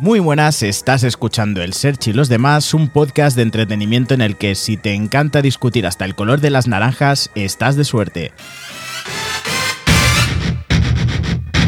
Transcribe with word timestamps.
Muy 0.00 0.18
buenas, 0.18 0.62
estás 0.62 1.04
escuchando 1.04 1.62
El 1.62 1.74
Search 1.74 2.08
y 2.08 2.14
los 2.14 2.30
demás, 2.30 2.72
un 2.72 2.88
podcast 2.88 3.36
de 3.36 3.42
entretenimiento 3.42 4.14
en 4.14 4.22
el 4.22 4.38
que 4.38 4.54
si 4.54 4.78
te 4.78 4.94
encanta 4.94 5.42
discutir 5.42 5.86
hasta 5.86 6.06
el 6.06 6.14
color 6.14 6.40
de 6.40 6.48
las 6.48 6.66
naranjas, 6.66 7.30
estás 7.34 7.76
de 7.76 7.84
suerte. 7.84 8.32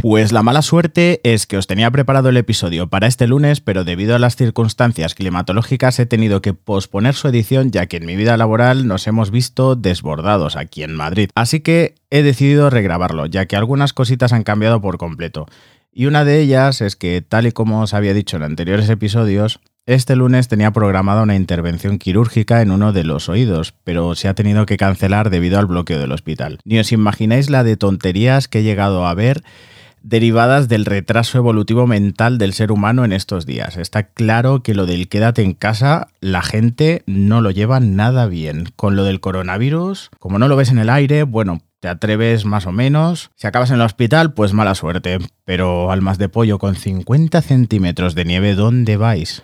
Pues 0.00 0.32
la 0.32 0.42
mala 0.42 0.62
suerte 0.62 1.20
es 1.24 1.46
que 1.46 1.58
os 1.58 1.66
tenía 1.66 1.90
preparado 1.90 2.30
el 2.30 2.38
episodio 2.38 2.88
para 2.88 3.06
este 3.06 3.26
lunes, 3.26 3.60
pero 3.60 3.84
debido 3.84 4.16
a 4.16 4.18
las 4.18 4.34
circunstancias 4.34 5.14
climatológicas 5.14 5.98
he 5.98 6.06
tenido 6.06 6.40
que 6.40 6.54
posponer 6.54 7.14
su 7.14 7.28
edición 7.28 7.70
ya 7.70 7.84
que 7.84 7.98
en 7.98 8.06
mi 8.06 8.16
vida 8.16 8.38
laboral 8.38 8.86
nos 8.88 9.06
hemos 9.06 9.30
visto 9.30 9.76
desbordados 9.76 10.56
aquí 10.56 10.82
en 10.82 10.94
Madrid. 10.94 11.28
Así 11.34 11.60
que 11.60 11.96
he 12.08 12.22
decidido 12.22 12.70
regrabarlo, 12.70 13.26
ya 13.26 13.44
que 13.44 13.56
algunas 13.56 13.92
cositas 13.92 14.32
han 14.32 14.42
cambiado 14.42 14.80
por 14.80 14.96
completo. 14.96 15.46
Y 15.92 16.06
una 16.06 16.24
de 16.24 16.40
ellas 16.40 16.80
es 16.80 16.96
que, 16.96 17.20
tal 17.20 17.46
y 17.46 17.52
como 17.52 17.82
os 17.82 17.92
había 17.92 18.14
dicho 18.14 18.38
en 18.38 18.44
anteriores 18.44 18.88
episodios, 18.88 19.60
este 19.84 20.16
lunes 20.16 20.48
tenía 20.48 20.70
programada 20.70 21.22
una 21.22 21.36
intervención 21.36 21.98
quirúrgica 21.98 22.62
en 22.62 22.70
uno 22.70 22.94
de 22.94 23.04
los 23.04 23.28
oídos, 23.28 23.74
pero 23.84 24.14
se 24.14 24.28
ha 24.28 24.34
tenido 24.34 24.64
que 24.64 24.78
cancelar 24.78 25.28
debido 25.28 25.58
al 25.58 25.66
bloqueo 25.66 25.98
del 25.98 26.12
hospital. 26.12 26.60
Ni 26.64 26.78
os 26.78 26.92
imagináis 26.92 27.50
la 27.50 27.62
de 27.62 27.76
tonterías 27.76 28.48
que 28.48 28.60
he 28.60 28.62
llegado 28.62 29.06
a 29.06 29.12
ver 29.12 29.42
derivadas 30.02 30.68
del 30.68 30.84
retraso 30.84 31.38
evolutivo 31.38 31.86
mental 31.86 32.38
del 32.38 32.54
ser 32.54 32.72
humano 32.72 33.04
en 33.04 33.12
estos 33.12 33.44
días. 33.44 33.76
Está 33.76 34.04
claro 34.04 34.62
que 34.62 34.74
lo 34.74 34.86
del 34.86 35.08
quédate 35.08 35.42
en 35.42 35.52
casa, 35.52 36.08
la 36.20 36.42
gente 36.42 37.02
no 37.06 37.40
lo 37.40 37.50
lleva 37.50 37.80
nada 37.80 38.26
bien. 38.26 38.68
Con 38.76 38.96
lo 38.96 39.04
del 39.04 39.20
coronavirus, 39.20 40.10
como 40.18 40.38
no 40.38 40.48
lo 40.48 40.56
ves 40.56 40.70
en 40.70 40.78
el 40.78 40.90
aire, 40.90 41.24
bueno, 41.24 41.60
te 41.82 41.88
atreves 41.88 42.44
más 42.44 42.66
o 42.66 42.72
menos. 42.72 43.32
Si 43.34 43.48
acabas 43.48 43.70
en 43.70 43.76
el 43.76 43.82
hospital, 43.82 44.34
pues 44.34 44.52
mala 44.52 44.76
suerte. 44.76 45.18
Pero 45.44 45.90
almas 45.90 46.16
de 46.16 46.28
pollo 46.28 46.60
con 46.60 46.76
50 46.76 47.42
centímetros 47.42 48.14
de 48.14 48.24
nieve, 48.24 48.54
¿dónde 48.54 48.96
vais? 48.96 49.42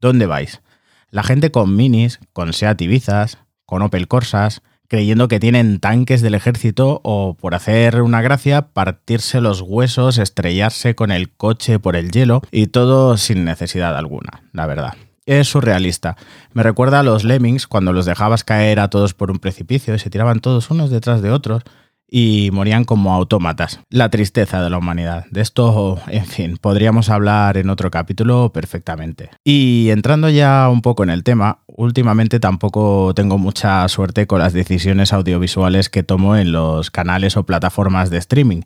¿Dónde 0.00 0.26
vais? 0.26 0.62
La 1.10 1.22
gente 1.22 1.52
con 1.52 1.76
minis, 1.76 2.18
con 2.32 2.52
Seat 2.52 2.82
Ibizas, 2.82 3.38
con 3.66 3.82
Opel 3.82 4.08
Corsas, 4.08 4.62
creyendo 4.88 5.28
que 5.28 5.38
tienen 5.38 5.78
tanques 5.78 6.22
del 6.22 6.34
ejército 6.34 7.00
o, 7.04 7.34
por 7.34 7.54
hacer 7.54 8.02
una 8.02 8.20
gracia, 8.20 8.62
partirse 8.72 9.40
los 9.40 9.60
huesos, 9.60 10.18
estrellarse 10.18 10.96
con 10.96 11.12
el 11.12 11.30
coche 11.30 11.78
por 11.78 11.94
el 11.94 12.10
hielo 12.10 12.42
y 12.50 12.66
todo 12.66 13.16
sin 13.16 13.44
necesidad 13.44 13.96
alguna, 13.96 14.42
la 14.52 14.66
verdad. 14.66 14.94
Es 15.30 15.46
surrealista. 15.46 16.16
Me 16.54 16.64
recuerda 16.64 16.98
a 16.98 17.02
los 17.04 17.22
lemmings 17.22 17.68
cuando 17.68 17.92
los 17.92 18.04
dejabas 18.04 18.42
caer 18.42 18.80
a 18.80 18.90
todos 18.90 19.14
por 19.14 19.30
un 19.30 19.38
precipicio 19.38 19.94
y 19.94 20.00
se 20.00 20.10
tiraban 20.10 20.40
todos 20.40 20.72
unos 20.72 20.90
detrás 20.90 21.22
de 21.22 21.30
otros 21.30 21.62
y 22.10 22.50
morían 22.52 22.82
como 22.82 23.14
autómatas. 23.14 23.78
La 23.90 24.08
tristeza 24.08 24.60
de 24.60 24.70
la 24.70 24.78
humanidad. 24.78 25.26
De 25.30 25.40
esto, 25.40 26.00
en 26.08 26.26
fin, 26.26 26.56
podríamos 26.60 27.10
hablar 27.10 27.58
en 27.58 27.70
otro 27.70 27.92
capítulo 27.92 28.52
perfectamente. 28.52 29.30
Y 29.44 29.90
entrando 29.90 30.28
ya 30.30 30.68
un 30.68 30.82
poco 30.82 31.04
en 31.04 31.10
el 31.10 31.22
tema, 31.22 31.60
últimamente 31.68 32.40
tampoco 32.40 33.12
tengo 33.14 33.38
mucha 33.38 33.86
suerte 33.86 34.26
con 34.26 34.40
las 34.40 34.52
decisiones 34.52 35.12
audiovisuales 35.12 35.90
que 35.90 36.02
tomo 36.02 36.34
en 36.34 36.50
los 36.50 36.90
canales 36.90 37.36
o 37.36 37.46
plataformas 37.46 38.10
de 38.10 38.18
streaming. 38.18 38.62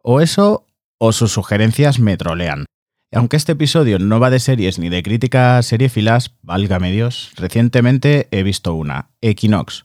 O 0.00 0.20
eso, 0.20 0.64
o 0.98 1.10
sus 1.10 1.32
sugerencias 1.32 1.98
me 1.98 2.16
trolean. 2.16 2.66
Aunque 3.12 3.36
este 3.36 3.52
episodio 3.52 3.98
no 3.98 4.20
va 4.20 4.28
de 4.28 4.38
series 4.38 4.78
ni 4.78 4.90
de 4.90 5.02
críticas 5.02 5.64
seriéfilas, 5.64 6.34
válgame 6.42 6.92
Dios, 6.92 7.32
recientemente 7.36 8.28
he 8.30 8.42
visto 8.42 8.74
una, 8.74 9.08
Equinox 9.22 9.84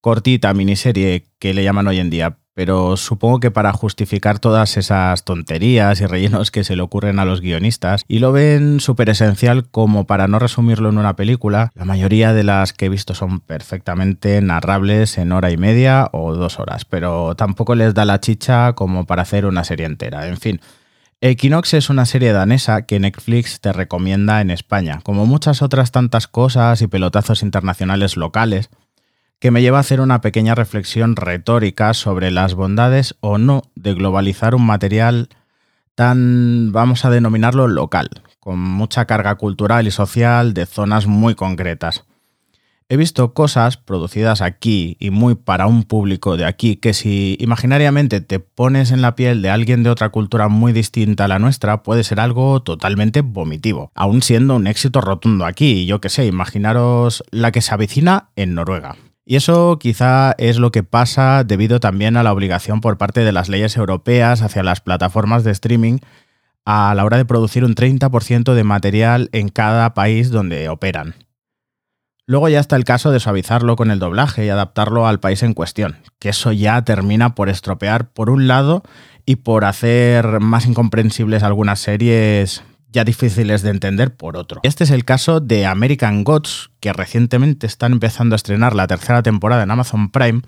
cortita 0.00 0.54
miniserie 0.54 1.26
que 1.38 1.54
le 1.54 1.64
llaman 1.64 1.86
hoy 1.86 1.98
en 1.98 2.10
día, 2.10 2.38
pero 2.54 2.96
supongo 2.96 3.40
que 3.40 3.50
para 3.50 3.72
justificar 3.72 4.38
todas 4.38 4.76
esas 4.76 5.24
tonterías 5.24 6.00
y 6.00 6.06
rellenos 6.06 6.50
que 6.50 6.62
se 6.62 6.76
le 6.76 6.82
ocurren 6.82 7.18
a 7.18 7.24
los 7.24 7.40
guionistas, 7.40 8.04
y 8.06 8.18
lo 8.18 8.32
ven 8.32 8.80
súper 8.80 9.08
esencial 9.08 9.68
como 9.70 10.06
para 10.06 10.28
no 10.28 10.38
resumirlo 10.38 10.88
en 10.88 10.98
una 10.98 11.16
película, 11.16 11.72
la 11.74 11.84
mayoría 11.84 12.32
de 12.32 12.44
las 12.44 12.72
que 12.72 12.86
he 12.86 12.90
visto 12.90 13.14
son 13.14 13.40
perfectamente 13.40 14.40
narrables 14.40 15.18
en 15.18 15.32
hora 15.32 15.50
y 15.50 15.56
media 15.56 16.08
o 16.12 16.34
dos 16.34 16.60
horas, 16.60 16.84
pero 16.84 17.34
tampoco 17.34 17.74
les 17.74 17.94
da 17.94 18.04
la 18.04 18.20
chicha 18.20 18.74
como 18.74 19.06
para 19.06 19.22
hacer 19.22 19.46
una 19.46 19.64
serie 19.64 19.86
entera, 19.86 20.28
en 20.28 20.36
fin. 20.36 20.60
Equinox 21.20 21.74
es 21.74 21.90
una 21.90 22.06
serie 22.06 22.32
danesa 22.32 22.82
que 22.82 23.00
Netflix 23.00 23.60
te 23.60 23.72
recomienda 23.72 24.40
en 24.40 24.52
España, 24.52 25.00
como 25.02 25.26
muchas 25.26 25.62
otras 25.62 25.90
tantas 25.90 26.28
cosas 26.28 26.80
y 26.80 26.86
pelotazos 26.86 27.42
internacionales 27.42 28.16
locales, 28.16 28.70
que 29.40 29.50
me 29.50 29.60
lleva 29.60 29.78
a 29.78 29.80
hacer 29.80 30.00
una 30.00 30.20
pequeña 30.20 30.54
reflexión 30.54 31.16
retórica 31.16 31.92
sobre 31.92 32.30
las 32.30 32.54
bondades 32.54 33.16
o 33.18 33.36
no 33.36 33.62
de 33.74 33.94
globalizar 33.94 34.54
un 34.54 34.64
material 34.64 35.28
tan, 35.96 36.70
vamos 36.70 37.04
a 37.04 37.10
denominarlo, 37.10 37.66
local, 37.66 38.10
con 38.38 38.60
mucha 38.60 39.06
carga 39.06 39.34
cultural 39.34 39.88
y 39.88 39.90
social 39.90 40.54
de 40.54 40.66
zonas 40.66 41.08
muy 41.08 41.34
concretas. 41.34 42.04
He 42.90 42.96
visto 42.96 43.34
cosas 43.34 43.76
producidas 43.76 44.40
aquí 44.40 44.96
y 44.98 45.10
muy 45.10 45.34
para 45.34 45.66
un 45.66 45.82
público 45.82 46.38
de 46.38 46.46
aquí 46.46 46.76
que 46.76 46.94
si 46.94 47.36
imaginariamente 47.38 48.22
te 48.22 48.40
pones 48.40 48.92
en 48.92 49.02
la 49.02 49.14
piel 49.14 49.42
de 49.42 49.50
alguien 49.50 49.82
de 49.82 49.90
otra 49.90 50.08
cultura 50.08 50.48
muy 50.48 50.72
distinta 50.72 51.26
a 51.26 51.28
la 51.28 51.38
nuestra 51.38 51.82
puede 51.82 52.02
ser 52.02 52.18
algo 52.18 52.62
totalmente 52.62 53.20
vomitivo, 53.20 53.92
aún 53.94 54.22
siendo 54.22 54.56
un 54.56 54.66
éxito 54.66 55.02
rotundo 55.02 55.44
aquí. 55.44 55.84
Yo 55.84 56.00
que 56.00 56.08
sé, 56.08 56.24
imaginaros 56.24 57.22
la 57.30 57.52
que 57.52 57.60
se 57.60 57.74
avecina 57.74 58.30
en 58.36 58.54
Noruega. 58.54 58.96
Y 59.26 59.36
eso 59.36 59.78
quizá 59.78 60.32
es 60.38 60.56
lo 60.56 60.72
que 60.72 60.82
pasa 60.82 61.44
debido 61.44 61.80
también 61.80 62.16
a 62.16 62.22
la 62.22 62.32
obligación 62.32 62.80
por 62.80 62.96
parte 62.96 63.20
de 63.20 63.32
las 63.32 63.50
leyes 63.50 63.76
europeas 63.76 64.40
hacia 64.40 64.62
las 64.62 64.80
plataformas 64.80 65.44
de 65.44 65.50
streaming 65.50 65.98
a 66.64 66.94
la 66.94 67.04
hora 67.04 67.18
de 67.18 67.26
producir 67.26 67.66
un 67.66 67.74
30% 67.74 68.54
de 68.54 68.64
material 68.64 69.28
en 69.32 69.50
cada 69.50 69.92
país 69.92 70.30
donde 70.30 70.70
operan. 70.70 71.27
Luego 72.28 72.50
ya 72.50 72.60
está 72.60 72.76
el 72.76 72.84
caso 72.84 73.10
de 73.10 73.20
suavizarlo 73.20 73.74
con 73.74 73.90
el 73.90 74.00
doblaje 74.00 74.44
y 74.44 74.50
adaptarlo 74.50 75.06
al 75.06 75.18
país 75.18 75.42
en 75.42 75.54
cuestión, 75.54 75.96
que 76.18 76.28
eso 76.28 76.52
ya 76.52 76.84
termina 76.84 77.34
por 77.34 77.48
estropear 77.48 78.10
por 78.10 78.28
un 78.28 78.46
lado 78.46 78.82
y 79.24 79.36
por 79.36 79.64
hacer 79.64 80.38
más 80.38 80.66
incomprensibles 80.66 81.42
algunas 81.42 81.80
series 81.80 82.62
ya 82.92 83.04
difíciles 83.04 83.62
de 83.62 83.70
entender 83.70 84.14
por 84.14 84.36
otro. 84.36 84.60
Este 84.62 84.84
es 84.84 84.90
el 84.90 85.06
caso 85.06 85.40
de 85.40 85.64
American 85.64 86.22
Gods, 86.22 86.70
que 86.80 86.92
recientemente 86.92 87.66
están 87.66 87.92
empezando 87.92 88.34
a 88.34 88.36
estrenar 88.36 88.74
la 88.74 88.86
tercera 88.86 89.22
temporada 89.22 89.62
en 89.62 89.70
Amazon 89.70 90.10
Prime, 90.10 90.42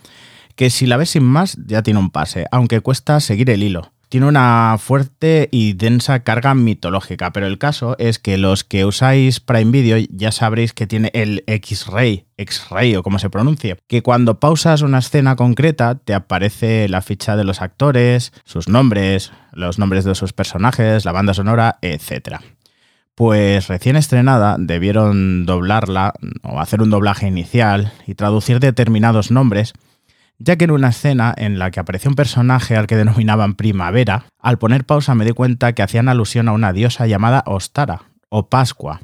que 0.57 0.69
si 0.69 0.85
la 0.85 0.99
ves 0.99 1.09
sin 1.09 1.25
más 1.25 1.57
ya 1.65 1.83
tiene 1.83 1.99
un 1.99 2.11
pase, 2.11 2.45
aunque 2.51 2.83
cuesta 2.83 3.21
seguir 3.21 3.49
el 3.49 3.63
hilo 3.63 3.91
tiene 4.11 4.27
una 4.27 4.77
fuerte 4.79 5.49
y 5.53 5.75
densa 5.75 6.25
carga 6.25 6.55
mitológica, 6.57 7.33
pero 7.33 7.47
el 7.47 7.59
caso 7.59 7.95
es 7.99 8.19
que 8.19 8.39
los 8.39 8.65
que 8.65 8.85
usáis 8.85 9.39
Prime 9.39 9.71
Video 9.71 10.05
ya 10.11 10.33
sabréis 10.33 10.73
que 10.73 10.89
tiene 10.89 11.13
el 11.15 11.45
X-Ray, 11.47 12.27
X-Ray 12.37 12.97
o 12.97 13.05
como 13.05 13.21
se 13.21 13.31
pronuncie, 13.31 13.77
que 13.87 14.03
cuando 14.03 14.41
pausas 14.41 14.83
una 14.83 14.99
escena 14.99 15.37
concreta 15.37 15.95
te 15.95 16.13
aparece 16.13 16.89
la 16.89 17.03
ficha 17.03 17.37
de 17.37 17.45
los 17.45 17.63
actores, 17.63 18.33
sus 18.45 18.69
nombres, 18.69 19.31
los 19.53 19.79
nombres 19.79 20.05
de 20.05 20.17
sus 20.17 20.33
personajes, 20.33 21.05
la 21.05 21.13
banda 21.13 21.33
sonora, 21.33 21.79
etc. 21.81 22.41
Pues 23.15 23.69
recién 23.69 23.95
estrenada 23.95 24.57
debieron 24.59 25.47
doblarla 25.47 26.15
o 26.43 26.59
hacer 26.59 26.83
un 26.83 26.91
doblaje 26.91 27.29
inicial 27.29 27.93
y 28.09 28.17
traducir 28.17 28.59
determinados 28.59 29.31
nombres 29.31 29.73
ya 30.41 30.57
que 30.57 30.65
en 30.65 30.73
una 30.73 30.89
escena 30.89 31.33
en 31.37 31.59
la 31.59 31.71
que 31.71 31.79
apareció 31.79 32.11
un 32.11 32.17
personaje 32.17 32.77
al 32.77 32.87
que 32.87 32.97
denominaban 32.97 33.55
Primavera, 33.55 34.25
al 34.41 34.59
poner 34.59 34.85
pausa 34.85 35.15
me 35.15 35.25
di 35.25 35.33
cuenta 35.33 35.75
que 35.75 35.83
hacían 35.83 36.09
alusión 36.09 36.49
a 36.49 36.53
una 36.53 36.73
diosa 36.73 37.07
llamada 37.07 37.45
Ostara, 37.47 38.03
o 38.31 38.49
Pascua, 38.49 39.03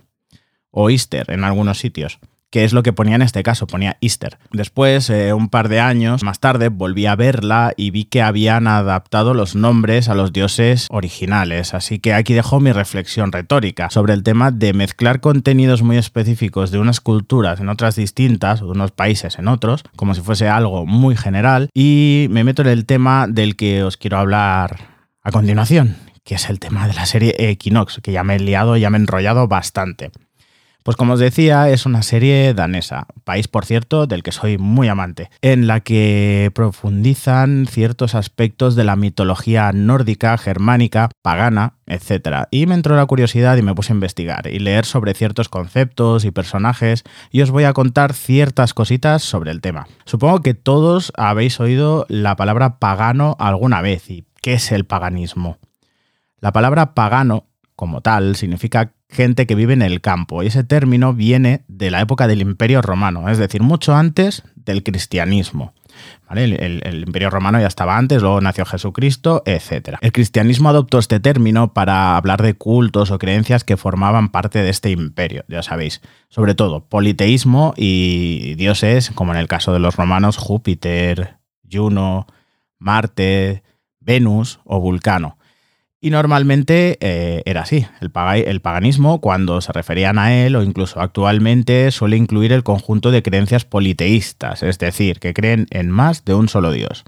o 0.70 0.90
Easter 0.90 1.30
en 1.30 1.44
algunos 1.44 1.78
sitios 1.78 2.18
que 2.56 2.64
es 2.64 2.72
lo 2.72 2.82
que 2.82 2.94
ponía 2.94 3.16
en 3.16 3.20
este 3.20 3.42
caso, 3.42 3.66
ponía 3.66 3.98
Easter. 4.00 4.38
Después, 4.50 5.10
eh, 5.10 5.34
un 5.34 5.50
par 5.50 5.68
de 5.68 5.78
años 5.78 6.22
más 6.22 6.40
tarde, 6.40 6.70
volví 6.70 7.04
a 7.04 7.14
verla 7.14 7.74
y 7.76 7.90
vi 7.90 8.06
que 8.06 8.22
habían 8.22 8.66
adaptado 8.66 9.34
los 9.34 9.54
nombres 9.54 10.08
a 10.08 10.14
los 10.14 10.32
dioses 10.32 10.86
originales, 10.88 11.74
así 11.74 11.98
que 11.98 12.14
aquí 12.14 12.32
dejo 12.32 12.58
mi 12.58 12.72
reflexión 12.72 13.30
retórica 13.30 13.90
sobre 13.90 14.14
el 14.14 14.22
tema 14.22 14.52
de 14.52 14.72
mezclar 14.72 15.20
contenidos 15.20 15.82
muy 15.82 15.98
específicos 15.98 16.70
de 16.70 16.78
unas 16.78 17.02
culturas 17.02 17.60
en 17.60 17.68
otras 17.68 17.94
distintas, 17.94 18.62
o 18.62 18.64
de 18.64 18.72
unos 18.72 18.90
países 18.90 19.38
en 19.38 19.48
otros, 19.48 19.84
como 19.94 20.14
si 20.14 20.22
fuese 20.22 20.48
algo 20.48 20.86
muy 20.86 21.14
general, 21.14 21.68
y 21.74 22.28
me 22.30 22.42
meto 22.42 22.62
en 22.62 22.68
el 22.68 22.86
tema 22.86 23.26
del 23.28 23.56
que 23.56 23.82
os 23.82 23.98
quiero 23.98 24.16
hablar 24.16 24.78
a 25.22 25.30
continuación, 25.30 25.96
que 26.24 26.36
es 26.36 26.48
el 26.48 26.58
tema 26.58 26.88
de 26.88 26.94
la 26.94 27.04
serie 27.04 27.34
Equinox, 27.36 28.00
que 28.02 28.12
ya 28.12 28.24
me 28.24 28.36
he 28.36 28.40
liado, 28.40 28.78
ya 28.78 28.88
me 28.88 28.96
he 28.96 29.02
enrollado 29.02 29.46
bastante. 29.46 30.10
Pues 30.86 30.96
como 30.96 31.14
os 31.14 31.18
decía, 31.18 31.68
es 31.68 31.84
una 31.84 32.04
serie 32.04 32.54
danesa, 32.54 33.08
país 33.24 33.48
por 33.48 33.66
cierto 33.66 34.06
del 34.06 34.22
que 34.22 34.30
soy 34.30 34.56
muy 34.56 34.86
amante, 34.86 35.30
en 35.42 35.66
la 35.66 35.80
que 35.80 36.52
profundizan 36.54 37.66
ciertos 37.68 38.14
aspectos 38.14 38.76
de 38.76 38.84
la 38.84 38.94
mitología 38.94 39.72
nórdica, 39.72 40.38
germánica, 40.38 41.10
pagana, 41.22 41.74
etc. 41.88 42.46
Y 42.52 42.66
me 42.66 42.76
entró 42.76 42.94
la 42.94 43.04
curiosidad 43.06 43.56
y 43.56 43.62
me 43.62 43.74
puse 43.74 43.92
a 43.92 43.96
investigar 43.96 44.46
y 44.46 44.60
leer 44.60 44.84
sobre 44.84 45.14
ciertos 45.14 45.48
conceptos 45.48 46.24
y 46.24 46.30
personajes 46.30 47.02
y 47.32 47.40
os 47.40 47.50
voy 47.50 47.64
a 47.64 47.72
contar 47.72 48.12
ciertas 48.12 48.72
cositas 48.72 49.24
sobre 49.24 49.50
el 49.50 49.60
tema. 49.60 49.88
Supongo 50.04 50.40
que 50.40 50.54
todos 50.54 51.12
habéis 51.16 51.58
oído 51.58 52.06
la 52.08 52.36
palabra 52.36 52.78
pagano 52.78 53.34
alguna 53.40 53.82
vez 53.82 54.08
y 54.08 54.24
¿qué 54.40 54.52
es 54.52 54.70
el 54.70 54.84
paganismo? 54.84 55.58
La 56.38 56.52
palabra 56.52 56.94
pagano 56.94 57.48
como 57.76 58.00
tal, 58.00 58.36
significa 58.36 58.92
gente 59.08 59.46
que 59.46 59.54
vive 59.54 59.72
en 59.72 59.82
el 59.82 60.00
campo. 60.00 60.42
Y 60.42 60.48
ese 60.48 60.64
término 60.64 61.14
viene 61.14 61.64
de 61.68 61.90
la 61.90 62.00
época 62.00 62.26
del 62.26 62.40
Imperio 62.40 62.82
Romano, 62.82 63.28
es 63.28 63.38
decir, 63.38 63.62
mucho 63.62 63.94
antes 63.94 64.42
del 64.54 64.82
cristianismo. 64.82 65.74
El, 66.30 67.04
Imperio 67.06 67.30
Romano 67.30 67.60
ya 67.60 67.68
estaba 67.68 67.96
antes, 67.96 68.20
luego 68.20 68.40
nació 68.40 68.64
Jesucristo, 68.64 69.42
etc. 69.46 69.96
El 70.00 70.12
cristianismo 70.12 70.68
adoptó 70.68 70.98
este 70.98 71.20
término 71.20 71.72
para 71.72 72.16
hablar 72.16 72.42
de 72.42 72.54
cultos 72.54 73.10
o 73.10 73.18
creencias 73.18 73.64
que 73.64 73.76
formaban 73.76 74.28
parte 74.28 74.60
de 74.60 74.70
este 74.70 74.90
imperio, 74.90 75.44
ya 75.48 75.62
sabéis. 75.62 76.02
Sobre 76.28 76.54
todo, 76.54 76.84
politeísmo 76.84 77.74
y 77.76 78.54
dioses, 78.56 79.10
como 79.14 79.32
en 79.32 79.38
el 79.38 79.48
caso 79.48 79.72
de 79.72 79.78
los 79.78 79.96
romanos, 79.96 80.36
Júpiter, 80.36 81.36
Juno, 81.70 82.26
Marte, 82.78 83.62
Venus 84.00 84.60
o 84.64 84.80
Vulcano. 84.80 85.38
Y 86.00 86.10
normalmente 86.10 86.98
eh, 87.00 87.42
era 87.46 87.62
así. 87.62 87.86
El, 88.00 88.10
paganismo, 88.60 89.20
cuando 89.20 89.60
se 89.60 89.72
referían 89.72 90.18
a 90.18 90.34
él, 90.34 90.54
o 90.54 90.62
incluso 90.62 91.00
actualmente, 91.00 91.90
suele 91.90 92.16
incluir 92.16 92.52
el 92.52 92.62
conjunto 92.62 93.10
de 93.10 93.22
creencias 93.22 93.64
politeístas, 93.64 94.62
es 94.62 94.78
decir, 94.78 95.18
que 95.20 95.32
creen 95.32 95.66
en 95.70 95.90
más 95.90 96.24
de 96.24 96.34
un 96.34 96.48
solo 96.48 96.70
Dios. 96.70 97.04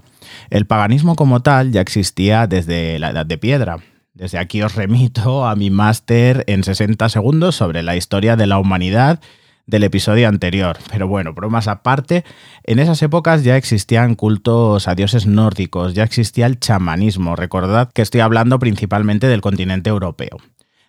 El 0.49 0.65
paganismo 0.65 1.15
como 1.15 1.41
tal 1.41 1.71
ya 1.71 1.81
existía 1.81 2.47
desde 2.47 2.97
la 2.97 3.11
Edad 3.11 3.25
de 3.25 3.37
Piedra. 3.37 3.77
Desde 4.15 4.39
aquí 4.39 4.61
os 4.63 4.75
remito 4.75 5.47
a 5.47 5.55
mi 5.55 5.69
máster 5.69 6.43
en 6.47 6.63
60 6.63 7.09
segundos 7.09 7.55
sobre 7.55 7.83
la 7.83 7.95
historia 7.95 8.35
de 8.35 8.47
la 8.47 8.57
humanidad 8.57 9.21
del 9.69 9.83
episodio 9.83 10.27
anterior. 10.27 10.77
Pero 10.91 11.07
bueno, 11.07 11.33
bromas 11.33 11.67
aparte, 11.67 12.25
en 12.63 12.79
esas 12.79 13.01
épocas 13.01 13.43
ya 13.43 13.55
existían 13.57 14.15
cultos 14.15 14.87
a 14.87 14.95
dioses 14.95 15.27
nórdicos, 15.27 15.93
ya 15.93 16.03
existía 16.03 16.45
el 16.45 16.59
chamanismo. 16.59 17.35
Recordad 17.35 17.91
que 17.91 18.01
estoy 18.01 18.21
hablando 18.21 18.59
principalmente 18.59 19.27
del 19.27 19.41
continente 19.41 19.89
europeo. 19.89 20.37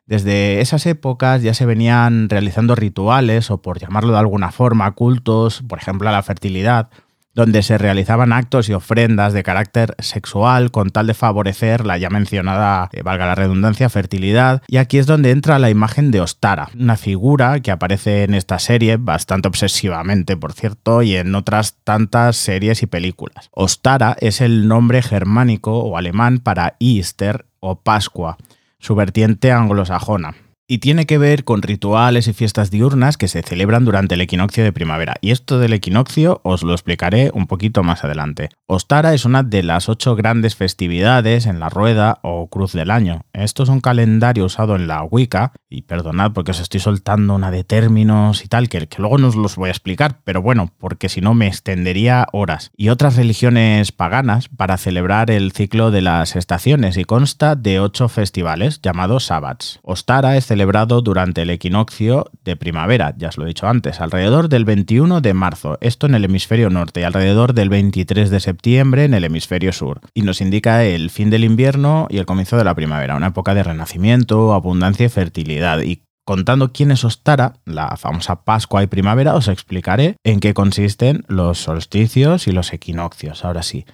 Desde 0.06 0.60
esas 0.60 0.86
épocas 0.86 1.42
ya 1.42 1.54
se 1.54 1.66
venían 1.66 2.28
realizando 2.28 2.74
rituales, 2.74 3.50
o 3.50 3.62
por 3.62 3.78
llamarlo 3.78 4.12
de 4.12 4.18
alguna 4.18 4.50
forma, 4.50 4.90
cultos, 4.92 5.62
por 5.68 5.78
ejemplo 5.78 6.08
a 6.08 6.12
la 6.12 6.22
fertilidad, 6.24 6.88
donde 7.34 7.62
se 7.62 7.78
realizaban 7.78 8.32
actos 8.32 8.68
y 8.68 8.72
ofrendas 8.72 9.32
de 9.32 9.42
carácter 9.42 9.94
sexual 9.98 10.70
con 10.70 10.90
tal 10.90 11.06
de 11.06 11.14
favorecer 11.14 11.86
la 11.86 11.98
ya 11.98 12.10
mencionada, 12.10 12.88
eh, 12.92 13.02
valga 13.02 13.26
la 13.26 13.34
redundancia, 13.34 13.88
fertilidad. 13.88 14.62
Y 14.66 14.78
aquí 14.78 14.98
es 14.98 15.06
donde 15.06 15.30
entra 15.30 15.58
la 15.58 15.70
imagen 15.70 16.10
de 16.10 16.20
Ostara, 16.20 16.68
una 16.78 16.96
figura 16.96 17.60
que 17.60 17.70
aparece 17.70 18.24
en 18.24 18.34
esta 18.34 18.58
serie 18.58 18.96
bastante 18.96 19.48
obsesivamente, 19.48 20.36
por 20.36 20.52
cierto, 20.52 21.02
y 21.02 21.16
en 21.16 21.34
otras 21.34 21.76
tantas 21.84 22.36
series 22.36 22.82
y 22.82 22.86
películas. 22.86 23.48
Ostara 23.52 24.16
es 24.20 24.40
el 24.40 24.68
nombre 24.68 25.02
germánico 25.02 25.78
o 25.78 25.96
alemán 25.96 26.38
para 26.38 26.76
Easter 26.80 27.46
o 27.60 27.80
Pascua, 27.80 28.38
su 28.78 28.94
vertiente 28.94 29.52
anglosajona 29.52 30.34
y 30.70 30.78
tiene 30.78 31.04
que 31.04 31.18
ver 31.18 31.42
con 31.42 31.62
rituales 31.62 32.28
y 32.28 32.32
fiestas 32.32 32.70
diurnas 32.70 33.16
que 33.16 33.26
se 33.26 33.42
celebran 33.42 33.84
durante 33.84 34.14
el 34.14 34.20
equinoccio 34.20 34.62
de 34.62 34.72
primavera. 34.72 35.16
Y 35.20 35.32
esto 35.32 35.58
del 35.58 35.72
equinoccio 35.72 36.40
os 36.44 36.62
lo 36.62 36.72
explicaré 36.74 37.32
un 37.34 37.48
poquito 37.48 37.82
más 37.82 38.04
adelante. 38.04 38.50
Ostara 38.68 39.12
es 39.12 39.24
una 39.24 39.42
de 39.42 39.64
las 39.64 39.88
ocho 39.88 40.14
grandes 40.14 40.54
festividades 40.54 41.46
en 41.46 41.58
la 41.58 41.70
rueda 41.70 42.20
o 42.22 42.48
cruz 42.48 42.72
del 42.72 42.92
año. 42.92 43.22
Esto 43.32 43.64
es 43.64 43.68
un 43.68 43.80
calendario 43.80 44.44
usado 44.44 44.76
en 44.76 44.86
la 44.86 45.02
Wicca, 45.02 45.54
y 45.68 45.82
perdonad 45.82 46.30
porque 46.32 46.52
os 46.52 46.60
estoy 46.60 46.78
soltando 46.78 47.34
una 47.34 47.50
de 47.50 47.64
términos 47.64 48.44
y 48.44 48.48
tal, 48.48 48.68
que, 48.68 48.86
que 48.86 49.02
luego 49.02 49.18
no 49.18 49.26
os 49.26 49.34
los 49.34 49.56
voy 49.56 49.68
a 49.68 49.72
explicar, 49.72 50.20
pero 50.22 50.40
bueno, 50.40 50.72
porque 50.78 51.08
si 51.08 51.20
no 51.20 51.34
me 51.34 51.48
extendería 51.48 52.28
horas. 52.32 52.70
Y 52.76 52.90
otras 52.90 53.16
religiones 53.16 53.90
paganas 53.90 54.48
para 54.48 54.76
celebrar 54.76 55.32
el 55.32 55.50
ciclo 55.50 55.90
de 55.90 56.02
las 56.02 56.36
estaciones 56.36 56.96
y 56.96 57.04
consta 57.04 57.56
de 57.56 57.80
ocho 57.80 58.08
festivales 58.08 58.80
llamados 58.82 59.26
sabbats. 59.26 59.80
Ostara 59.82 60.36
es 60.36 60.46
celebrado 60.60 61.00
durante 61.00 61.40
el 61.40 61.48
equinoccio 61.48 62.30
de 62.44 62.54
primavera, 62.54 63.14
ya 63.16 63.28
os 63.28 63.38
lo 63.38 63.44
he 63.44 63.48
dicho 63.48 63.66
antes, 63.66 63.98
alrededor 63.98 64.50
del 64.50 64.66
21 64.66 65.22
de 65.22 65.32
marzo, 65.32 65.78
esto 65.80 66.04
en 66.04 66.14
el 66.14 66.26
hemisferio 66.26 66.68
norte, 66.68 67.00
y 67.00 67.04
alrededor 67.04 67.54
del 67.54 67.70
23 67.70 68.28
de 68.28 68.40
septiembre 68.40 69.04
en 69.04 69.14
el 69.14 69.24
hemisferio 69.24 69.72
sur, 69.72 70.02
y 70.12 70.20
nos 70.20 70.42
indica 70.42 70.84
el 70.84 71.08
fin 71.08 71.30
del 71.30 71.44
invierno 71.44 72.08
y 72.10 72.18
el 72.18 72.26
comienzo 72.26 72.58
de 72.58 72.64
la 72.64 72.74
primavera, 72.74 73.16
una 73.16 73.28
época 73.28 73.54
de 73.54 73.62
renacimiento, 73.62 74.52
abundancia 74.52 75.06
y 75.06 75.08
fertilidad, 75.08 75.80
y 75.80 76.02
contando 76.26 76.74
quién 76.74 76.90
es 76.90 77.04
Ostara, 77.04 77.54
la 77.64 77.96
famosa 77.96 78.44
Pascua 78.44 78.82
y 78.82 78.86
Primavera, 78.86 79.36
os 79.36 79.48
explicaré 79.48 80.16
en 80.24 80.40
qué 80.40 80.52
consisten 80.52 81.24
los 81.26 81.56
solsticios 81.56 82.46
y 82.48 82.52
los 82.52 82.74
equinoccios. 82.74 83.46
Ahora 83.46 83.62
sí, 83.62 83.86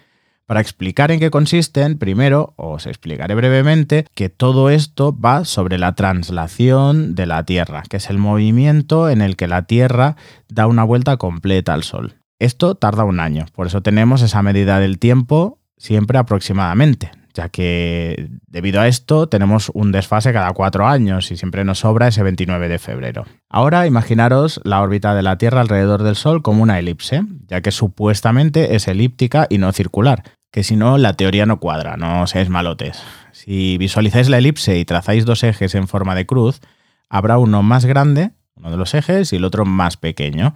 para 0.47 0.61
explicar 0.61 1.11
en 1.11 1.21
qué 1.21 1.31
consisten, 1.31 1.99
primero 1.99 2.55
os 2.57 2.87
explicaré 2.87 3.35
brevemente 3.35 4.07
que 4.15 4.29
todo 4.29 4.71
esto 4.71 5.17
va 5.19 5.45
sobre 5.45 5.77
la 5.77 5.95
translación 5.95 7.15
de 7.15 7.27
la 7.27 7.45
Tierra, 7.45 7.83
que 7.89 7.97
es 7.97 8.09
el 8.11 8.19
movimiento 8.19 9.11
en 9.11 9.23
el 9.23 9.37
que 9.37 9.49
la 9.49 9.63
Tierra 9.63 10.17
da 10.49 10.67
una 10.67 10.85
vuelta 10.85 11.17
completa 11.17 11.75
al 11.75 11.83
Sol. 11.83 12.15
Esto 12.39 12.75
tarda 12.77 13.05
un 13.05 13.19
año, 13.19 13.47
por 13.55 13.67
eso 13.67 13.83
tenemos 13.83 14.23
esa 14.23 14.43
medida 14.43 14.79
del 14.79 14.99
tiempo 14.99 15.59
siempre 15.79 16.19
aproximadamente, 16.19 17.11
ya 17.35 17.49
que 17.49 18.29
debido 18.47 18.81
a 18.81 18.89
esto 18.89 19.29
tenemos 19.29 19.71
un 19.75 19.93
desfase 19.93 20.33
cada 20.33 20.53
cuatro 20.53 20.87
años 20.87 21.31
y 21.31 21.37
siempre 21.37 21.65
nos 21.65 21.81
sobra 21.81 22.09
ese 22.09 22.23
29 22.23 22.69
de 22.69 22.79
febrero. 22.79 23.27
Ahora 23.49 23.87
imaginaros 23.87 24.61
la 24.65 24.81
órbita 24.81 25.15
de 25.15 25.23
la 25.23 25.39
Tierra 25.39 25.61
alrededor 25.61 26.03
del 26.03 26.17
Sol 26.17 26.43
como 26.43 26.63
una 26.63 26.79
elipse, 26.79 27.23
ya 27.47 27.61
que 27.61 27.71
supuestamente 27.71 28.75
es 28.75 28.89
elíptica 28.89 29.47
y 29.51 29.59
no 29.59 29.71
circular, 29.73 30.23
que 30.51 30.63
si 30.63 30.77
no 30.77 30.99
la 30.99 31.15
teoría 31.15 31.47
no 31.47 31.61
cuadra, 31.61 31.97
no 31.97 32.27
seáis 32.27 32.49
malotes. 32.49 33.03
Si 33.33 33.79
visualizáis 33.79 34.29
la 34.29 34.39
elipse 34.39 34.79
y 34.79 34.85
trazáis 34.85 35.25
dos 35.25 35.43
ejes 35.43 35.75
en 35.75 35.89
forma 35.89 36.15
de 36.15 36.27
cruz, 36.27 36.61
habrá 37.09 37.39
uno 37.39 37.63
más 37.63 37.85
grande, 37.85 38.33
uno 38.55 38.71
de 38.71 38.77
los 38.77 38.95
ejes, 38.95 39.33
y 39.33 39.37
el 39.37 39.45
otro 39.45 39.65
más 39.65 39.97
pequeño. 39.97 40.55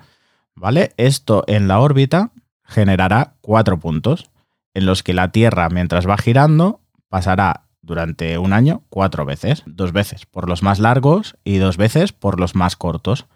¿Vale? 0.54 0.92
Esto 0.96 1.44
en 1.46 1.69
la 1.69 1.81
órbita 1.81 2.32
generará 2.64 3.34
cuatro 3.40 3.78
puntos, 3.78 4.31
en 4.75 4.87
los 4.87 5.02
que 5.02 5.14
la 5.14 5.32
Tierra, 5.32 5.69
mientras 5.69 6.08
va 6.08 6.16
girando, 6.16 6.81
pasará 7.08 7.66
durante 7.82 8.38
un 8.38 8.52
año 8.52 8.82
cuatro 8.88 9.25
veces, 9.25 9.62
dos 9.66 9.92
veces 9.92 10.26
por 10.26 10.48
los 10.48 10.62
más 10.62 10.78
largos 10.78 11.37
y 11.44 11.56
dos 11.56 11.76
veces 11.76 12.12
por 12.12 12.38
los 12.38 12.54
más 12.54 12.76
cortos. 12.76 13.26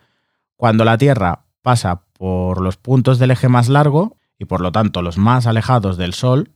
Cuando 0.57 0.85
la 0.85 0.99
Tierra 0.99 1.45
pasa 1.63 2.03
por 2.13 2.61
los 2.61 2.77
puntos 2.77 3.19
del 3.19 3.33
eje 3.33 3.49
más 3.49 3.69
largo, 3.69 4.17
y 4.45 4.47
por 4.47 4.61
lo 4.61 4.73
tanto 4.73 5.01
los 5.01 5.17
más 5.17 5.47
alejados 5.47 5.97
del 5.97 6.13
Sol, 6.13 6.51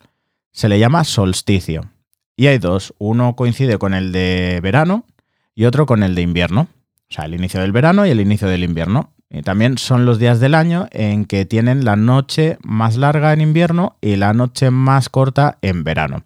se 0.53 0.69
le 0.69 0.79
llama 0.79 1.05
solsticio. 1.05 1.91
Y 2.37 2.47
hay 2.47 2.59
dos, 2.59 2.95
uno 2.99 3.35
coincide 3.35 3.79
con 3.79 3.95
el 3.95 4.13
de 4.13 4.61
verano 4.63 5.07
y 5.55 5.65
otro 5.65 5.87
con 5.87 6.03
el 6.03 6.15
de 6.15 6.23
invierno. 6.23 6.69
O 7.11 7.15
sea, 7.15 7.25
el 7.25 7.35
inicio 7.35 7.61
del 7.61 7.73
verano 7.73 8.07
y 8.07 8.11
el 8.11 8.21
inicio 8.21 8.47
del 8.47 8.63
invierno. 8.63 9.13
Y 9.31 9.43
también 9.43 9.79
son 9.79 10.05
los 10.05 10.19
días 10.19 10.39
del 10.39 10.55
año 10.55 10.87
en 10.91 11.25
que 11.25 11.47
tienen 11.47 11.85
la 11.85 11.97
noche 11.97 12.59
más 12.63 12.97
larga 12.97 13.33
en 13.33 13.41
invierno 13.41 13.97
y 14.01 14.17
la 14.17 14.35
noche 14.35 14.71
más 14.71 15.09
corta 15.09 15.59
en 15.63 15.83
verano. 15.83 16.25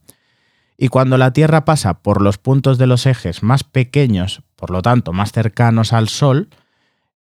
Y 0.77 0.89
cuando 0.89 1.17
la 1.17 1.33
Tierra 1.33 1.65
pasa 1.65 2.03
por 2.03 2.21
los 2.21 2.39
puntos 2.39 2.77
de 2.77 2.89
los 2.89 3.07
ejes 3.07 3.45
más 3.45 3.63
pequeños, 3.63 4.43
por 4.57 4.71
lo 4.71 4.83
tanto 4.83 5.13
más 5.13 5.31
cercanos 5.31 5.93
al 5.93 6.09
Sol, 6.09 6.49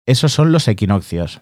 esos 0.05 0.33
son 0.33 0.51
los 0.51 0.67
equinoccios. 0.67 1.41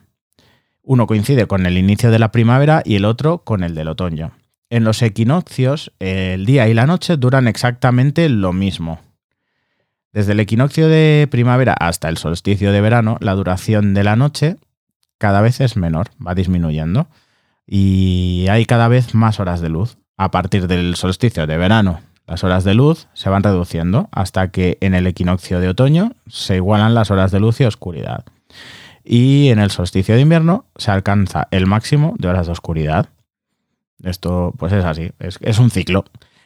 Uno 0.90 1.06
coincide 1.06 1.46
con 1.46 1.66
el 1.66 1.78
inicio 1.78 2.10
de 2.10 2.18
la 2.18 2.32
primavera 2.32 2.82
y 2.84 2.96
el 2.96 3.04
otro 3.04 3.44
con 3.44 3.62
el 3.62 3.76
del 3.76 3.86
otoño. 3.86 4.32
En 4.70 4.82
los 4.82 5.02
equinoccios, 5.02 5.92
el 6.00 6.44
día 6.46 6.66
y 6.66 6.74
la 6.74 6.84
noche 6.84 7.16
duran 7.16 7.46
exactamente 7.46 8.28
lo 8.28 8.52
mismo. 8.52 8.98
Desde 10.12 10.32
el 10.32 10.40
equinoccio 10.40 10.88
de 10.88 11.28
primavera 11.30 11.74
hasta 11.74 12.08
el 12.08 12.16
solsticio 12.16 12.72
de 12.72 12.80
verano, 12.80 13.18
la 13.20 13.36
duración 13.36 13.94
de 13.94 14.02
la 14.02 14.16
noche 14.16 14.56
cada 15.16 15.40
vez 15.42 15.60
es 15.60 15.76
menor, 15.76 16.08
va 16.26 16.34
disminuyendo. 16.34 17.06
Y 17.68 18.46
hay 18.50 18.66
cada 18.66 18.88
vez 18.88 19.14
más 19.14 19.38
horas 19.38 19.60
de 19.60 19.68
luz. 19.68 19.96
A 20.16 20.32
partir 20.32 20.66
del 20.66 20.96
solsticio 20.96 21.46
de 21.46 21.56
verano, 21.56 22.00
las 22.26 22.42
horas 22.42 22.64
de 22.64 22.74
luz 22.74 23.06
se 23.14 23.30
van 23.30 23.44
reduciendo 23.44 24.08
hasta 24.10 24.50
que 24.50 24.76
en 24.80 24.94
el 24.94 25.06
equinoccio 25.06 25.60
de 25.60 25.68
otoño 25.68 26.14
se 26.26 26.56
igualan 26.56 26.94
las 26.94 27.12
horas 27.12 27.30
de 27.30 27.38
luz 27.38 27.60
y 27.60 27.64
oscuridad 27.64 28.24
y 29.04 29.48
en 29.48 29.58
el 29.58 29.70
solsticio 29.70 30.14
de 30.14 30.20
invierno 30.20 30.66
se 30.76 30.90
alcanza 30.90 31.48
el 31.50 31.66
máximo 31.66 32.14
de 32.18 32.28
horas 32.28 32.46
de 32.46 32.52
oscuridad. 32.52 33.08
Esto 34.02 34.54
pues 34.58 34.72
es 34.72 34.84
así, 34.84 35.10
es, 35.18 35.58
un 35.58 35.70
ciclo. 35.70 36.04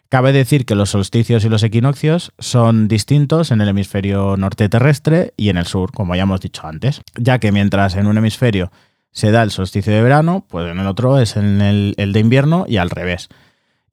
Cabe 0.08 0.32
decir 0.32 0.66
que 0.66 0.74
los 0.74 0.90
solsticios 0.90 1.44
y 1.44 1.48
los 1.48 1.62
equinoccios 1.62 2.32
son 2.38 2.88
distintos 2.88 3.50
en 3.50 3.60
el 3.60 3.68
hemisferio 3.68 4.36
norte 4.36 4.68
terrestre 4.68 5.34
y 5.36 5.48
en 5.48 5.56
el 5.56 5.66
sur, 5.66 5.92
como 5.92 6.14
ya 6.14 6.22
hemos 6.22 6.40
dicho 6.40 6.66
antes, 6.66 7.00
ya 7.16 7.38
que 7.38 7.52
mientras 7.52 7.96
en 7.96 8.06
un 8.06 8.18
hemisferio 8.18 8.70
se 9.10 9.30
da 9.30 9.42
el 9.42 9.50
solsticio 9.50 9.92
de 9.92 10.02
verano, 10.02 10.44
pues 10.48 10.70
en 10.70 10.78
el 10.78 10.86
otro 10.86 11.18
es 11.18 11.36
en 11.36 11.60
el, 11.60 11.94
el 11.96 12.12
de 12.12 12.20
invierno 12.20 12.64
y 12.68 12.76
al 12.76 12.90
revés. 12.90 13.28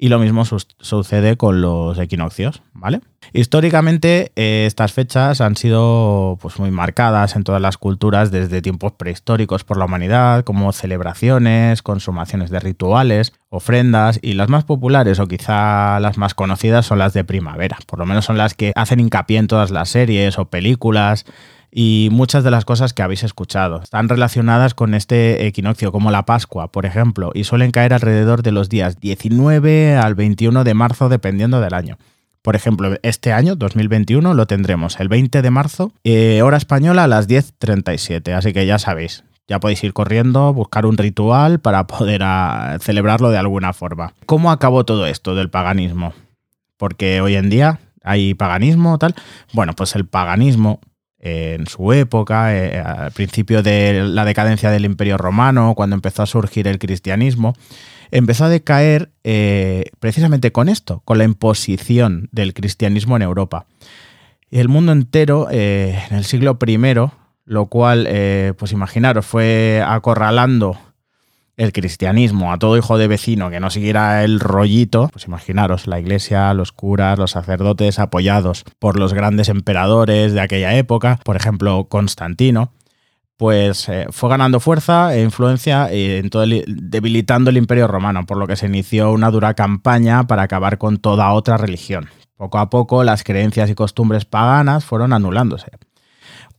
Y 0.01 0.09
lo 0.09 0.17
mismo 0.17 0.45
sucede 0.45 1.37
con 1.37 1.61
los 1.61 1.99
equinoccios, 1.99 2.63
¿vale? 2.73 3.01
Históricamente, 3.33 4.31
eh, 4.35 4.65
estas 4.65 4.93
fechas 4.93 5.41
han 5.41 5.55
sido 5.55 6.39
pues, 6.41 6.57
muy 6.57 6.71
marcadas 6.71 7.35
en 7.35 7.43
todas 7.43 7.61
las 7.61 7.77
culturas 7.77 8.31
desde 8.31 8.63
tiempos 8.63 8.93
prehistóricos 8.93 9.63
por 9.63 9.77
la 9.77 9.85
humanidad, 9.85 10.43
como 10.43 10.71
celebraciones, 10.71 11.83
consumaciones 11.83 12.49
de 12.49 12.59
rituales, 12.59 13.33
ofrendas, 13.49 14.17
y 14.23 14.33
las 14.33 14.49
más 14.49 14.63
populares 14.63 15.19
o 15.19 15.27
quizá 15.27 15.99
las 15.99 16.17
más 16.17 16.33
conocidas 16.33 16.87
son 16.87 16.97
las 16.97 17.13
de 17.13 17.23
primavera, 17.23 17.77
por 17.85 17.99
lo 17.99 18.07
menos 18.07 18.25
son 18.25 18.39
las 18.39 18.55
que 18.55 18.73
hacen 18.75 18.99
hincapié 18.99 19.37
en 19.37 19.45
todas 19.45 19.69
las 19.69 19.89
series 19.89 20.39
o 20.39 20.45
películas 20.45 21.25
y 21.71 22.09
muchas 22.11 22.43
de 22.43 22.51
las 22.51 22.65
cosas 22.65 22.93
que 22.93 23.01
habéis 23.01 23.23
escuchado. 23.23 23.81
Están 23.81 24.09
relacionadas 24.09 24.73
con 24.73 24.93
este 24.93 25.47
equinoccio, 25.47 25.91
como 25.91 26.11
la 26.11 26.25
Pascua, 26.25 26.71
por 26.71 26.85
ejemplo, 26.85 27.31
y 27.33 27.45
suelen 27.45 27.71
caer 27.71 27.93
alrededor 27.93 28.43
de 28.43 28.51
los 28.51 28.69
días 28.69 28.99
19 28.99 29.95
al 29.95 30.15
21 30.15 30.63
de 30.63 30.73
marzo, 30.73 31.09
dependiendo 31.09 31.61
del 31.61 31.73
año. 31.73 31.97
Por 32.41 32.55
ejemplo, 32.55 32.95
este 33.03 33.33
año, 33.33 33.55
2021, 33.55 34.33
lo 34.33 34.47
tendremos 34.47 34.99
el 34.99 35.07
20 35.07 35.41
de 35.41 35.49
marzo, 35.51 35.93
eh, 36.03 36.41
hora 36.41 36.57
española 36.57 37.05
a 37.05 37.07
las 37.07 37.29
10.37, 37.29 38.33
así 38.33 38.51
que 38.51 38.65
ya 38.65 38.79
sabéis, 38.79 39.23
ya 39.47 39.59
podéis 39.59 39.83
ir 39.83 39.93
corriendo, 39.93 40.51
buscar 40.53 40.85
un 40.85 40.97
ritual 40.97 41.59
para 41.59 41.85
poder 41.87 42.21
ah, 42.23 42.77
celebrarlo 42.81 43.29
de 43.29 43.37
alguna 43.37 43.73
forma. 43.73 44.13
¿Cómo 44.25 44.51
acabó 44.51 44.85
todo 44.85 45.05
esto 45.05 45.35
del 45.35 45.51
paganismo? 45.51 46.13
Porque 46.77 47.21
hoy 47.21 47.35
en 47.35 47.51
día 47.51 47.79
hay 48.03 48.33
paganismo, 48.33 48.97
tal. 48.97 49.13
Bueno, 49.53 49.73
pues 49.73 49.95
el 49.95 50.07
paganismo 50.07 50.79
en 51.21 51.67
su 51.67 51.93
época, 51.93 52.55
eh, 52.55 52.79
al 52.79 53.11
principio 53.11 53.61
de 53.61 54.03
la 54.03 54.25
decadencia 54.25 54.71
del 54.71 54.85
Imperio 54.85 55.17
Romano, 55.17 55.75
cuando 55.75 55.95
empezó 55.95 56.23
a 56.23 56.25
surgir 56.25 56.67
el 56.67 56.79
cristianismo, 56.79 57.53
empezó 58.09 58.45
a 58.45 58.49
decaer 58.49 59.11
eh, 59.23 59.85
precisamente 59.99 60.51
con 60.51 60.67
esto, 60.67 61.03
con 61.05 61.19
la 61.19 61.23
imposición 61.23 62.27
del 62.31 62.55
cristianismo 62.55 63.15
en 63.15 63.21
Europa. 63.21 63.67
Y 64.49 64.59
el 64.59 64.67
mundo 64.67 64.91
entero, 64.91 65.47
eh, 65.51 66.03
en 66.09 66.17
el 66.17 66.25
siglo 66.25 66.57
I, 66.65 66.77
lo 67.45 67.65
cual, 67.67 68.07
pues 68.57 68.71
imaginaros, 68.71 69.25
fue 69.25 69.83
acorralando 69.85 70.77
el 71.57 71.73
cristianismo 71.73 72.51
a 72.51 72.59
todo 72.59 72.77
hijo 72.77 72.97
de 72.97 73.07
vecino 73.07 73.49
que 73.49 73.59
no 73.59 73.69
siguiera 73.69 74.23
el 74.23 74.39
rollito, 74.39 75.09
pues 75.11 75.25
imaginaros, 75.25 75.87
la 75.87 75.99
iglesia, 75.99 76.53
los 76.53 76.71
curas, 76.71 77.19
los 77.19 77.31
sacerdotes 77.31 77.99
apoyados 77.99 78.63
por 78.79 78.97
los 78.97 79.13
grandes 79.13 79.49
emperadores 79.49 80.33
de 80.33 80.41
aquella 80.41 80.75
época, 80.75 81.19
por 81.23 81.35
ejemplo 81.35 81.85
Constantino, 81.89 82.71
pues 83.37 83.89
eh, 83.89 84.05
fue 84.11 84.29
ganando 84.29 84.59
fuerza 84.59 85.15
e 85.15 85.23
influencia 85.23 85.91
en 85.91 86.29
todo 86.29 86.45
debilitando 86.45 87.49
el 87.49 87.57
imperio 87.57 87.87
romano, 87.87 88.25
por 88.27 88.37
lo 88.37 88.45
que 88.45 88.55
se 88.55 88.67
inició 88.67 89.11
una 89.11 89.31
dura 89.31 89.55
campaña 89.55 90.27
para 90.27 90.43
acabar 90.43 90.77
con 90.77 90.97
toda 90.97 91.33
otra 91.33 91.57
religión. 91.57 92.07
Poco 92.37 92.59
a 92.59 92.69
poco 92.69 93.03
las 93.03 93.23
creencias 93.23 93.69
y 93.71 93.73
costumbres 93.73 94.25
paganas 94.25 94.85
fueron 94.85 95.11
anulándose. 95.11 95.71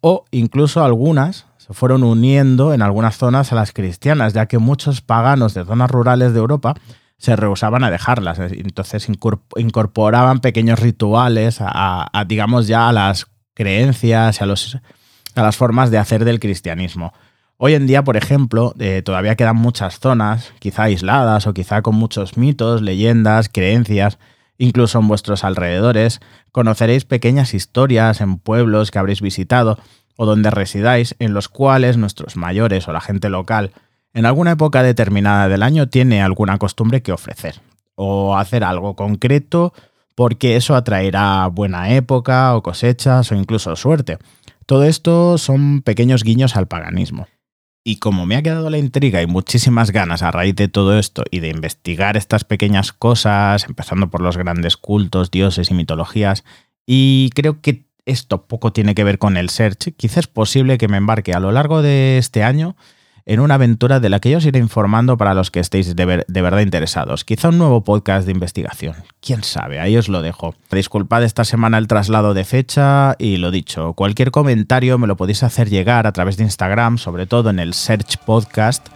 O 0.01 0.25
incluso 0.33 0.85
algunas 0.85 1.47
fueron 1.73 2.03
uniendo 2.03 2.73
en 2.75 2.83
algunas 2.83 3.17
zonas 3.17 3.53
a 3.53 3.55
las 3.55 3.73
cristianas, 3.73 4.33
ya 4.33 4.47
que 4.47 4.59
muchos 4.59 5.01
paganos 5.01 5.55
de 5.55 5.65
zonas 5.65 5.91
rurales 5.91 6.33
de 6.33 6.39
Europa 6.39 6.75
se 7.19 7.37
rehusaban 7.37 7.85
a 7.85 7.91
dejarlas. 7.91 8.39
Entonces 8.39 9.09
incorporaban 9.09 10.41
pequeños 10.41 10.81
rituales 10.81 11.59
a, 11.61 12.25
digamos, 12.27 12.67
ya 12.67 12.89
a 12.89 12.93
las 12.93 13.27
creencias 13.55 14.41
y 14.41 14.45
a, 14.45 14.47
los, 14.47 14.79
a 15.37 15.43
las 15.43 15.57
formas 15.57 15.91
de 15.91 15.99
hacer 15.99 16.25
del 16.25 16.41
cristianismo. 16.41 17.13
Hoy 17.59 17.75
en 17.75 17.87
día, 17.87 18.03
por 18.03 18.17
ejemplo, 18.17 18.75
eh, 18.81 19.03
todavía 19.05 19.37
quedan 19.37 19.55
muchas 19.55 20.01
zonas, 20.01 20.53
quizá 20.59 20.85
aisladas 20.85 21.47
o 21.47 21.55
quizá 21.55 21.81
con 21.81 21.95
muchos 21.95 22.37
mitos, 22.37 22.83
leyendas, 22.83 23.49
creencias, 23.49 24.19
incluso 24.59 24.99
en 24.99 25.07
vuestros 25.07 25.45
alrededores. 25.45 26.21
Conoceréis 26.51 27.05
pequeñas 27.05 27.55
historias 27.55 28.21
en 28.21 28.39
pueblos 28.39 28.91
que 28.91 28.99
habréis 28.99 29.21
visitado 29.21 29.79
o 30.17 30.27
donde 30.27 30.51
residáis, 30.51 31.15
en 31.19 31.35
los 31.35 31.49
cuales 31.49 31.97
nuestros 31.97 32.37
mayores 32.37 32.89
o 32.89 32.93
la 32.93 33.01
gente 33.01 33.29
local 33.29 33.73
en 34.15 34.27
alguna 34.27 34.53
época 34.53 34.83
determinada 34.83 35.49
del 35.49 35.63
año 35.63 35.89
tiene 35.89 36.23
alguna 36.23 36.59
costumbre 36.59 37.03
que 37.03 37.13
ofrecer 37.13 37.61
o 37.95 38.37
hacer 38.37 38.65
algo 38.65 38.95
concreto 38.95 39.73
porque 40.15 40.57
eso 40.57 40.75
atraerá 40.75 41.47
buena 41.47 41.95
época 41.95 42.55
o 42.55 42.63
cosechas 42.63 43.33
o 43.33 43.35
incluso 43.35 43.75
suerte. 43.77 44.19
Todo 44.67 44.85
esto 44.85 45.39
son 45.39 45.83
pequeños 45.83 46.23
guiños 46.23 46.57
al 46.57 46.69
paganismo. 46.69 47.27
Y 47.85 47.97
como 47.97 48.27
me 48.27 48.37
ha 48.37 48.43
quedado 48.43 48.71
la 48.71 48.79
intriga 48.79 49.23
y 49.23 49.27
muchísimas 49.27 49.91
ganas 49.91 50.23
a 50.23 50.31
raíz 50.31 50.55
de 50.55 50.69
todo 50.69 50.99
esto 50.99 51.25
y 51.31 51.41
de 51.41 51.49
investigar 51.49 52.17
estas 52.17 52.45
pequeñas 52.45 52.93
cosas, 52.93 53.65
empezando 53.65 54.09
por 54.09 54.21
los 54.21 54.37
grandes 54.37 54.77
cultos, 54.77 55.33
dioses 55.33 55.71
y 55.71 55.75
mitologías, 55.75 56.45
y 56.87 57.31
creo 57.35 57.61
que 57.61 57.87
esto 58.07 58.47
poco 58.47 58.73
tiene 58.73 58.95
que 58.95 59.05
ver 59.05 59.19
con 59.19 59.37
el 59.37 59.51
search, 59.51 59.95
quizás 59.97 60.19
es 60.19 60.27
posible 60.27 60.79
que 60.79 60.89
me 60.89 60.97
embarque 60.97 61.33
a 61.33 61.41
lo 61.41 61.53
largo 61.53 61.83
de 61.83 62.19
este 62.19 62.43
año 62.43 62.77
en 63.25 63.39
una 63.41 63.55
aventura 63.55 64.01
de 64.01 64.09
la 64.09 64.19
que 64.21 64.31
yo 64.31 64.39
os 64.39 64.47
iré 64.47 64.59
informando 64.59 65.17
para 65.17 65.35
los 65.35 65.51
que 65.51 65.61
estéis 65.61 65.95
de, 65.95 66.05
verdad 66.05 66.61
interesados. 66.61 67.25
Quizá 67.25 67.51
un 67.51 67.59
nuevo 67.59 67.85
podcast 67.85 68.27
de 68.27 68.33
investigación. 68.33 68.97
Quién 69.21 69.45
sabe, 69.45 69.79
ahí 69.81 69.97
os 69.97 70.09
lo 70.09 70.23
dejo. 70.23 70.57
Disculpad 70.71 71.23
esta 71.23 71.45
semana 71.45 71.79
el 71.79 71.87
traslado 71.87 72.35
de 72.35 72.45
fecha 72.45 73.15
y 73.19 73.37
lo 73.37 73.51
dicho, 73.51 73.93
cualquier 73.95 74.31
comentario 74.31 74.99
me 74.99 75.07
lo 75.07 75.17
podéis 75.17 75.45
hacer 75.45 75.71
llegar 75.71 76.07
a 76.07 76.13
través 76.13 76.37
de 76.37 76.45
Instagram, 76.45 76.99
sobre 76.99 77.27
todo 77.27 77.49
en 77.51 77.59
el 77.59 77.75
Search 77.75 78.19
Podcast 78.19 78.87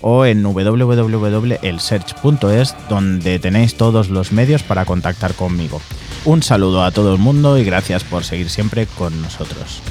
o 0.00 0.26
en 0.26 0.42
www.elsearch.es 0.42 2.76
donde 2.88 3.38
tenéis 3.38 3.76
todos 3.76 4.10
los 4.10 4.32
medios 4.32 4.62
para 4.62 4.84
contactar 4.84 5.34
conmigo. 5.34 5.80
Un 6.24 6.42
saludo 6.42 6.82
a 6.82 6.90
todo 6.90 7.12
el 7.12 7.18
mundo 7.18 7.58
y 7.58 7.64
gracias 7.64 8.02
por 8.02 8.24
seguir 8.24 8.48
siempre 8.48 8.86
con 8.86 9.20
nosotros. 9.20 9.82